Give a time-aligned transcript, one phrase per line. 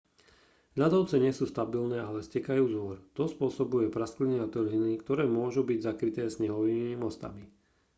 [0.81, 5.61] ľadovce nie sú stabilné ale stekajú z hôr to spôsobuje praskliny a trhliny ktoré môžu
[5.69, 7.43] byť zakryté snehovými mostami